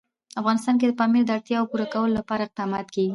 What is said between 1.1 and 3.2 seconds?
د اړتیاوو پوره کولو لپاره اقدامات کېږي.